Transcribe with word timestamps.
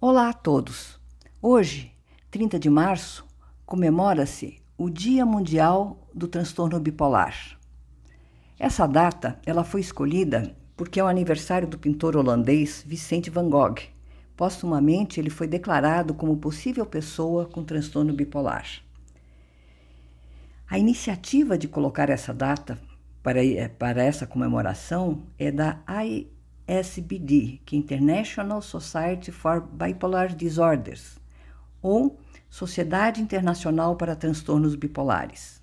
Olá 0.00 0.28
a 0.28 0.32
todos! 0.32 0.96
Hoje, 1.42 1.92
30 2.30 2.56
de 2.56 2.70
março, 2.70 3.26
comemora-se 3.66 4.62
o 4.76 4.88
Dia 4.88 5.26
Mundial 5.26 6.06
do 6.14 6.28
Transtorno 6.28 6.78
Bipolar. 6.78 7.58
Essa 8.60 8.86
data 8.86 9.40
ela 9.44 9.64
foi 9.64 9.80
escolhida 9.80 10.54
porque 10.76 11.00
é 11.00 11.02
o 11.02 11.08
aniversário 11.08 11.66
do 11.66 11.76
pintor 11.76 12.16
holandês 12.16 12.84
Vicente 12.86 13.28
van 13.28 13.50
Gogh. 13.50 13.74
Postumamente, 14.36 15.18
ele 15.18 15.30
foi 15.30 15.48
declarado 15.48 16.14
como 16.14 16.36
possível 16.36 16.86
pessoa 16.86 17.46
com 17.46 17.64
transtorno 17.64 18.12
bipolar. 18.12 18.66
A 20.70 20.78
iniciativa 20.78 21.58
de 21.58 21.66
colocar 21.66 22.08
essa 22.08 22.32
data 22.32 22.78
para, 23.20 23.40
para 23.76 24.00
essa 24.00 24.28
comemoração 24.28 25.24
é 25.36 25.50
da 25.50 25.80
ISBD, 26.68 27.60
que 27.64 27.74
é 27.74 27.78
International 27.78 28.60
Society 28.60 29.32
for 29.32 29.60
Bipolar 29.60 30.34
Disorders, 30.36 31.18
ou 31.80 32.18
Sociedade 32.50 33.22
Internacional 33.22 33.96
para 33.96 34.14
Transtornos 34.14 34.74
Bipolares. 34.74 35.62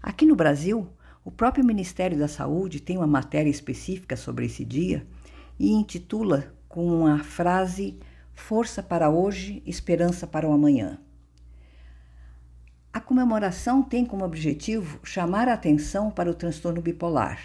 Aqui 0.00 0.24
no 0.24 0.36
Brasil, 0.36 0.88
o 1.24 1.30
próprio 1.30 1.64
Ministério 1.64 2.18
da 2.18 2.28
Saúde 2.28 2.80
tem 2.80 2.96
uma 2.96 3.06
matéria 3.06 3.50
específica 3.50 4.16
sobre 4.16 4.46
esse 4.46 4.64
dia 4.64 5.06
e 5.58 5.72
intitula 5.72 6.54
com 6.68 7.06
a 7.06 7.18
frase 7.18 7.98
Força 8.34 8.82
para 8.82 9.10
hoje, 9.10 9.62
esperança 9.66 10.26
para 10.26 10.48
o 10.48 10.52
amanhã. 10.52 10.98
A 12.92 13.00
comemoração 13.00 13.82
tem 13.82 14.04
como 14.04 14.24
objetivo 14.24 14.98
chamar 15.04 15.48
a 15.48 15.54
atenção 15.54 16.10
para 16.10 16.30
o 16.30 16.34
transtorno 16.34 16.80
bipolar, 16.80 17.38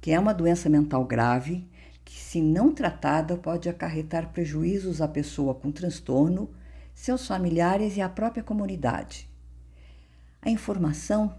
que 0.00 0.12
é 0.12 0.18
uma 0.18 0.34
doença 0.34 0.68
mental 0.68 1.04
grave 1.04 1.66
que, 2.06 2.14
se 2.14 2.40
não 2.40 2.72
tratada, 2.72 3.36
pode 3.36 3.68
acarretar 3.68 4.32
prejuízos 4.32 5.02
à 5.02 5.08
pessoa 5.08 5.52
com 5.54 5.72
transtorno, 5.72 6.48
seus 6.94 7.26
familiares 7.26 7.96
e 7.96 8.00
à 8.00 8.08
própria 8.08 8.44
comunidade. 8.44 9.28
A 10.40 10.48
informação 10.48 11.34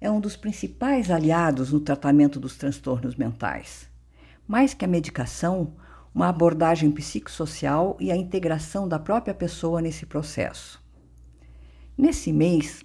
é 0.00 0.10
um 0.10 0.18
dos 0.18 0.34
principais 0.34 1.10
aliados 1.10 1.72
no 1.72 1.78
tratamento 1.78 2.40
dos 2.40 2.56
transtornos 2.56 3.16
mentais. 3.16 3.86
Mais 4.48 4.72
que 4.72 4.86
a 4.86 4.88
medicação, 4.88 5.74
uma 6.14 6.30
abordagem 6.30 6.90
psicossocial 6.90 7.98
e 8.00 8.10
a 8.10 8.16
integração 8.16 8.88
da 8.88 8.98
própria 8.98 9.34
pessoa 9.34 9.82
nesse 9.82 10.06
processo. 10.06 10.82
Nesse 11.98 12.32
mês, 12.32 12.82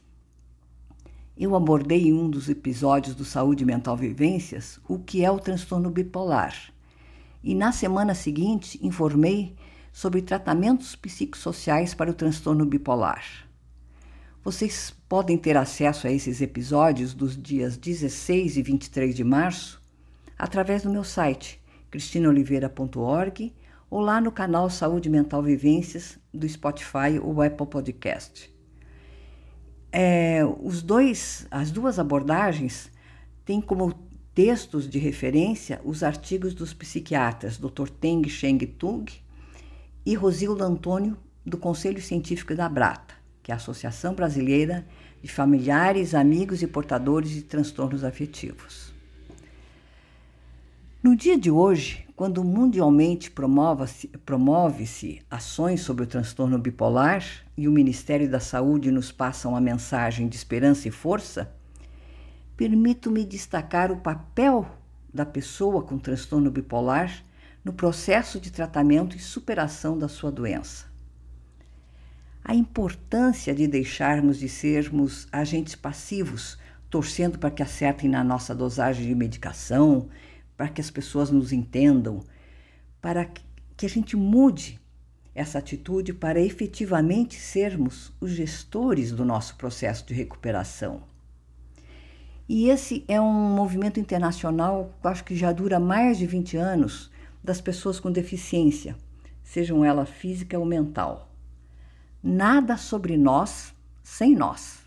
eu 1.38 1.56
abordei 1.56 2.10
em 2.10 2.14
um 2.14 2.30
dos 2.30 2.50
episódios 2.50 3.16
do 3.16 3.24
Saúde 3.24 3.64
Mental 3.64 3.96
Vivências 3.96 4.78
o 4.90 5.00
que 5.00 5.24
é 5.24 5.32
o 5.32 5.40
transtorno 5.40 5.90
bipolar. 5.90 6.54
E 7.44 7.56
na 7.56 7.72
semana 7.72 8.14
seguinte 8.14 8.80
informei 8.82 9.56
sobre 9.92 10.22
tratamentos 10.22 10.96
psicossociais 10.96 11.94
para 11.94 12.12
o 12.12 12.14
transtorno 12.14 12.66
bipolar. 12.66 13.24
Vocês 14.44 14.96
podem 15.08 15.38
ter 15.38 15.56
acesso 15.58 16.08
a 16.08 16.12
esses 16.12 16.42
episódios 16.42 17.14
dos 17.14 17.40
dias 17.40 17.78
16 17.78 18.58
e 18.58 18.62
23 18.62 19.16
de 19.16 19.24
março 19.24 19.82
através 20.38 20.84
do 20.84 20.90
meu 20.90 21.04
site 21.04 21.62
cristinoliveira.org 21.92 23.54
ou 23.90 24.00
lá 24.00 24.22
no 24.22 24.32
canal 24.32 24.70
Saúde 24.70 25.10
Mental 25.10 25.44
Vivências 25.44 26.18
do 26.34 26.48
Spotify 26.48 27.20
ou 27.22 27.42
Apple 27.42 27.68
Podcast. 27.68 28.50
É, 29.92 30.42
os 30.62 30.82
dois, 30.82 31.46
as 31.52 31.70
duas 31.70 32.00
abordagens 32.00 32.90
têm 33.44 33.60
como 33.60 34.10
textos 34.34 34.90
de 34.90 35.00
referência 35.00 35.82
os 35.84 36.04
artigos 36.04 36.54
dos 36.54 36.74
psiquiatras 36.74 37.58
Dr. 37.58 37.90
Teng 37.90 38.28
Sheng 38.28 38.66
Tung 38.66 39.12
e 40.06 40.16
Rosildo 40.16 40.64
Antônio, 40.64 41.18
do 41.46 41.58
Conselho 41.58 42.02
Científico 42.02 42.56
da 42.56 42.70
Brata 42.70 43.22
que 43.44 43.52
é 43.52 43.54
a 43.54 43.58
Associação 43.58 44.14
Brasileira 44.14 44.86
de 45.22 45.32
Familiares, 45.32 46.14
Amigos 46.14 46.62
e 46.62 46.68
Portadores 46.68 47.32
de 47.32 47.44
Transtornos 47.44 48.04
Afetivos. 48.04 48.92
No 51.04 51.16
dia 51.16 51.38
de 51.38 51.50
hoje, 51.50 52.06
quando 52.16 52.44
mundialmente 52.44 53.32
promove-se 53.32 54.08
promove 54.24 55.22
ações 55.30 55.82
sobre 55.82 56.04
o 56.04 56.08
transtorno 56.08 56.60
bipolar 56.60 57.24
e 57.58 57.68
o 57.68 57.72
Ministério 57.72 58.30
da 58.30 58.40
Saúde 58.40 58.92
nos 58.92 59.12
passa 59.12 59.50
uma 59.50 59.60
mensagem 59.60 60.28
de 60.28 60.36
esperança 60.36 60.88
e 60.88 60.92
força, 60.92 61.52
permito-me 62.62 63.26
destacar 63.26 63.92
o 63.92 63.98
papel 63.98 64.70
da 65.12 65.26
pessoa 65.26 65.82
com 65.82 65.98
transtorno 65.98 66.52
bipolar 66.52 67.24
no 67.66 67.74
processo 67.74 68.40
de 68.40 68.52
tratamento 68.52 69.18
e 69.18 69.20
superação 69.20 69.98
da 69.98 70.08
sua 70.08 70.32
doença 70.32 70.86
a 72.44 72.54
importância 72.54 73.56
de 73.56 73.66
deixarmos 73.66 74.38
de 74.38 74.48
sermos 74.48 75.28
agentes 75.32 75.74
passivos, 75.74 76.60
torcendo 76.88 77.40
para 77.40 77.50
que 77.50 77.64
acertem 77.64 78.08
na 78.08 78.24
nossa 78.24 78.54
dosagem 78.54 79.08
de 79.08 79.16
medicação, 79.16 80.08
para 80.56 80.68
que 80.68 80.82
as 80.82 80.92
pessoas 80.92 81.32
nos 81.32 81.52
entendam, 81.52 82.24
para 83.02 83.26
que 83.76 83.86
a 83.88 83.90
gente 83.90 84.16
mude 84.16 84.80
essa 85.34 85.58
atitude 85.58 86.14
para 86.14 86.40
efetivamente 86.40 87.40
sermos 87.40 88.12
os 88.22 88.30
gestores 88.32 89.12
do 89.12 89.26
nosso 89.26 89.56
processo 89.56 90.06
de 90.06 90.14
recuperação. 90.14 91.11
E 92.54 92.68
esse 92.68 93.06
é 93.08 93.22
um 93.22 93.32
movimento 93.32 93.98
internacional 93.98 94.94
acho 95.02 95.24
que 95.24 95.38
já 95.38 95.54
dura 95.54 95.80
mais 95.80 96.18
de 96.18 96.28
20 96.28 96.58
anos 96.58 97.10
das 97.42 97.62
pessoas 97.62 97.98
com 97.98 98.12
deficiência, 98.12 98.98
sejam 99.42 99.86
ela 99.86 100.06
física 100.06 100.60
ou 100.60 100.66
mental 100.66 101.32
nada 102.22 102.76
sobre 102.76 103.16
nós 103.16 103.74
sem 104.04 104.36
nós. 104.36 104.80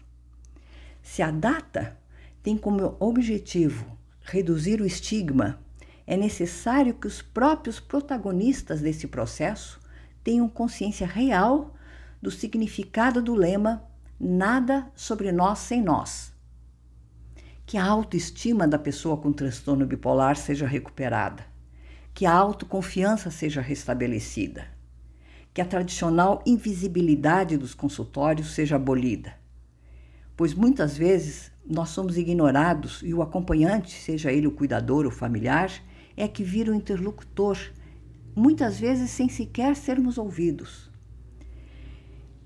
Se 1.03 1.23
a 1.23 1.31
data 1.31 1.99
tem 2.43 2.55
como 2.55 2.99
objetivo 3.01 3.97
reduzir 4.21 4.83
o 4.83 4.85
estigma, 4.85 5.59
é 6.07 6.19
necessário 6.19 6.93
que 6.93 7.07
os 7.07 7.23
próprios 7.23 7.81
protagonistas 7.81 8.83
desse 8.83 9.07
processo 9.07 9.81
tenham 10.23 10.51
consciência 10.51 11.07
real 11.07 11.75
do 12.21 12.31
significado 12.31 13.23
do 13.23 13.35
lema 13.35 13.83
Nada 14.21 14.93
sobre 14.95 15.33
nós 15.33 15.61
sem 15.61 15.83
nós. 15.83 16.34
Que 17.75 17.79
a 17.79 17.85
autoestima 17.87 18.69
da 18.69 18.79
pessoa 18.79 19.17
com 19.17 19.33
transtorno 19.33 19.85
bipolar 19.85 20.37
seja 20.37 20.65
recuperada, 20.65 21.45
que 22.15 22.25
a 22.25 22.33
autoconfiança 22.33 23.33
seja 23.33 23.61
restabelecida 23.61 24.69
que 25.53 25.61
a 25.61 25.65
tradicional 25.65 26.41
invisibilidade 26.47 27.57
dos 27.57 27.75
consultórios 27.75 28.55
seja 28.55 28.77
abolida, 28.77 29.35
pois 30.37 30.55
muitas 30.55 30.97
vezes 30.97 31.51
nós 31.69 31.89
somos 31.89 32.17
ignorados 32.17 33.01
e 33.03 33.13
o 33.13 33.21
acompanhante, 33.21 33.91
seja 33.91 34.31
ele 34.31 34.47
o 34.47 34.53
cuidador 34.53 35.05
ou 35.05 35.11
familiar, 35.11 35.73
é 36.17 36.29
que 36.29 36.45
vira 36.45 36.71
o 36.71 36.77
interlocutor, 36.77 37.59
muitas 38.37 38.79
vezes 38.79 39.11
sem 39.11 39.29
sequer 39.29 39.75
sermos 39.75 40.17
ouvidos. 40.17 40.89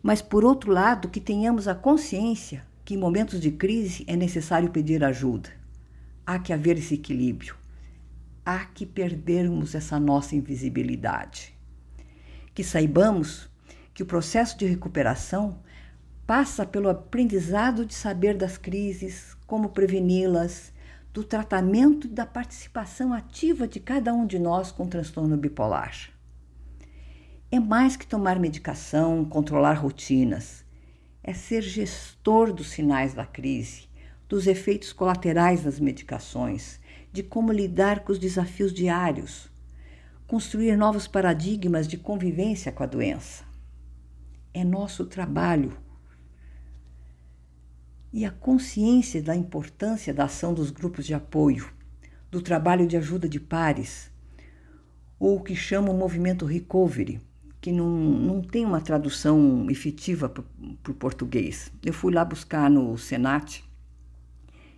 Mas, 0.02 0.22
por 0.22 0.42
outro 0.42 0.72
lado, 0.72 1.10
que 1.10 1.20
tenhamos 1.20 1.68
a 1.68 1.74
consciência 1.74 2.66
que 2.88 2.94
em 2.94 2.96
momentos 2.96 3.38
de 3.38 3.50
crise 3.50 4.02
é 4.06 4.16
necessário 4.16 4.70
pedir 4.70 5.04
ajuda. 5.04 5.50
Há 6.24 6.38
que 6.38 6.54
haver 6.54 6.78
esse 6.78 6.94
equilíbrio. 6.94 7.54
Há 8.46 8.64
que 8.64 8.86
perdermos 8.86 9.74
essa 9.74 10.00
nossa 10.00 10.34
invisibilidade 10.34 11.54
que 12.54 12.64
saibamos 12.64 13.50
que 13.92 14.02
o 14.02 14.06
processo 14.06 14.56
de 14.56 14.64
recuperação 14.64 15.60
passa 16.26 16.64
pelo 16.64 16.88
aprendizado 16.88 17.84
de 17.84 17.92
saber 17.92 18.38
das 18.38 18.56
crises, 18.56 19.36
como 19.46 19.68
preveni-las, 19.68 20.72
do 21.12 21.22
tratamento 21.22 22.06
e 22.06 22.10
da 22.10 22.24
participação 22.24 23.12
ativa 23.12 23.68
de 23.68 23.80
cada 23.80 24.14
um 24.14 24.26
de 24.26 24.38
nós 24.38 24.72
com 24.72 24.86
transtorno 24.86 25.36
bipolar. 25.36 26.08
É 27.52 27.60
mais 27.60 27.98
que 27.98 28.06
tomar 28.06 28.40
medicação, 28.40 29.26
controlar 29.26 29.74
rotinas. 29.74 30.66
É 31.28 31.34
ser 31.34 31.60
gestor 31.60 32.54
dos 32.54 32.70
sinais 32.70 33.12
da 33.12 33.26
crise, 33.26 33.86
dos 34.26 34.46
efeitos 34.46 34.94
colaterais 34.94 35.62
das 35.62 35.78
medicações, 35.78 36.80
de 37.12 37.22
como 37.22 37.52
lidar 37.52 38.00
com 38.00 38.12
os 38.12 38.18
desafios 38.18 38.72
diários, 38.72 39.52
construir 40.26 40.74
novos 40.74 41.06
paradigmas 41.06 41.86
de 41.86 41.98
convivência 41.98 42.72
com 42.72 42.82
a 42.82 42.86
doença. 42.86 43.44
É 44.54 44.64
nosso 44.64 45.04
trabalho. 45.04 45.76
E 48.10 48.24
a 48.24 48.30
consciência 48.30 49.22
da 49.22 49.36
importância 49.36 50.14
da 50.14 50.24
ação 50.24 50.54
dos 50.54 50.70
grupos 50.70 51.04
de 51.04 51.12
apoio, 51.12 51.70
do 52.30 52.40
trabalho 52.40 52.86
de 52.86 52.96
ajuda 52.96 53.28
de 53.28 53.38
pares, 53.38 54.10
ou 55.18 55.36
o 55.36 55.44
que 55.44 55.54
chama 55.54 55.90
o 55.90 55.94
movimento 55.94 56.46
recovery, 56.46 57.20
que 57.60 57.72
não, 57.72 57.88
não 57.88 58.40
tem 58.40 58.64
uma 58.64 58.80
tradução 58.80 59.66
efetiva 59.70 60.28
para 60.28 60.42
o 60.92 60.94
português. 60.94 61.72
Eu 61.84 61.92
fui 61.92 62.12
lá 62.12 62.24
buscar 62.24 62.70
no 62.70 62.96
Senat, 62.96 63.64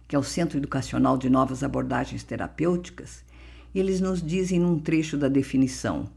que 0.08 0.16
é 0.16 0.18
o 0.18 0.22
Centro 0.22 0.58
Educacional 0.58 1.16
de 1.16 1.28
Novas 1.28 1.62
Abordagens 1.62 2.24
Terapêuticas, 2.24 3.24
eles 3.74 4.00
nos 4.00 4.20
dizem 4.20 4.58
num 4.58 4.78
trecho 4.78 5.16
da 5.16 5.28
definição: 5.28 6.08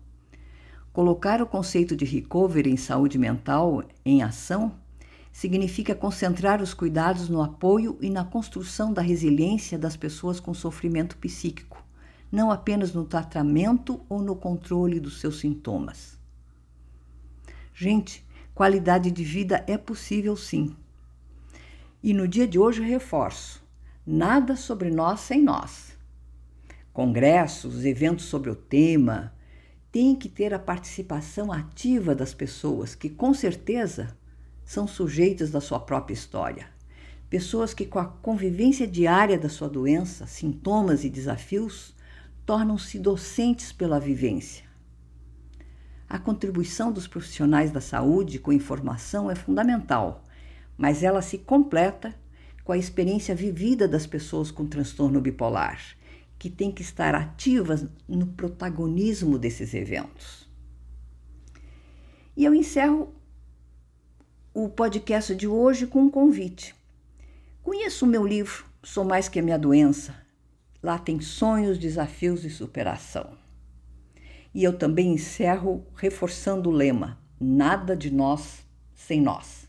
Colocar 0.91 1.41
o 1.41 1.45
conceito 1.45 1.95
de 1.95 2.05
recovery 2.05 2.71
em 2.71 2.77
saúde 2.77 3.17
mental 3.17 3.83
em 4.03 4.23
ação 4.23 4.73
significa 5.31 5.95
concentrar 5.95 6.61
os 6.61 6.73
cuidados 6.73 7.29
no 7.29 7.41
apoio 7.41 7.97
e 8.01 8.09
na 8.09 8.23
construção 8.23 8.93
da 8.93 9.01
resiliência 9.01 9.77
das 9.77 9.97
pessoas 9.97 10.39
com 10.39 10.53
sofrimento 10.53 11.17
psíquico, 11.17 11.83
não 12.31 12.51
apenas 12.51 12.93
no 12.93 13.03
tratamento 13.03 13.99
ou 14.07 14.21
no 14.21 14.35
controle 14.35 14.99
dos 14.99 15.19
seus 15.19 15.39
sintomas. 15.39 16.22
Gente, 17.73 18.23
qualidade 18.53 19.09
de 19.09 19.23
vida 19.23 19.63
é 19.67 19.77
possível 19.77 20.37
sim. 20.37 20.75
E 22.03 22.13
no 22.13 22.27
dia 22.27 22.47
de 22.47 22.59
hoje 22.59 22.83
reforço: 22.83 23.63
nada 24.05 24.55
sobre 24.55 24.91
nós 24.91 25.21
sem 25.21 25.41
nós. 25.41 25.97
Congressos, 26.91 27.83
eventos 27.83 28.25
sobre 28.25 28.51
o 28.51 28.55
tema, 28.55 29.33
têm 29.91 30.15
que 30.15 30.29
ter 30.29 30.53
a 30.53 30.59
participação 30.59 31.51
ativa 31.51 32.13
das 32.13 32.33
pessoas 32.33 32.93
que, 32.93 33.09
com 33.09 33.33
certeza, 33.33 34.15
são 34.63 34.85
sujeitos 34.87 35.49
da 35.49 35.59
sua 35.59 35.79
própria 35.79 36.13
história. 36.13 36.67
Pessoas 37.27 37.73
que, 37.73 37.87
com 37.87 37.97
a 37.97 38.05
convivência 38.05 38.85
diária 38.85 39.39
da 39.39 39.49
sua 39.49 39.67
doença, 39.67 40.27
sintomas 40.27 41.03
e 41.03 41.09
desafios, 41.09 41.95
tornam-se 42.45 42.99
docentes 42.99 43.71
pela 43.71 43.99
vivência. 43.99 44.72
A 46.13 46.19
contribuição 46.19 46.91
dos 46.91 47.07
profissionais 47.07 47.71
da 47.71 47.81
saúde 47.81 48.37
com 48.37 48.53
informação 48.53 49.31
é 49.31 49.35
fundamental, 49.35 50.23
mas 50.77 51.01
ela 51.01 51.23
se 51.23 51.39
completa 51.39 52.13
com 52.63 52.71
a 52.71 52.77
experiência 52.77 53.33
vivida 53.33 53.87
das 53.87 54.05
pessoas 54.05 54.51
com 54.51 54.67
transtorno 54.67 55.19
bipolar, 55.19 55.81
que 56.37 56.51
têm 56.51 56.71
que 56.71 56.83
estar 56.83 57.15
ativas 57.15 57.87
no 58.07 58.27
protagonismo 58.27 59.39
desses 59.39 59.73
eventos. 59.73 60.47
E 62.37 62.45
eu 62.45 62.53
encerro 62.53 63.11
o 64.53 64.69
podcast 64.69 65.33
de 65.33 65.47
hoje 65.47 65.87
com 65.87 66.03
um 66.03 66.11
convite. 66.11 66.75
Conheça 67.63 68.05
o 68.05 68.07
meu 68.07 68.23
livro 68.23 68.65
Sou 68.83 69.03
Mais 69.03 69.27
Que 69.27 69.39
a 69.39 69.41
Minha 69.41 69.57
Doença. 69.57 70.15
Lá 70.83 70.99
tem 70.99 71.19
sonhos, 71.19 71.79
desafios 71.79 72.45
e 72.45 72.51
superação. 72.51 73.35
E 74.53 74.63
eu 74.63 74.77
também 74.77 75.13
encerro 75.13 75.85
reforçando 75.95 76.69
o 76.69 76.73
lema: 76.73 77.19
nada 77.39 77.95
de 77.95 78.11
nós 78.11 78.65
sem 78.93 79.21
nós. 79.21 79.67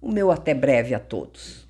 O 0.00 0.10
meu 0.10 0.30
até 0.30 0.54
breve 0.54 0.94
a 0.94 0.98
todos. 0.98 1.69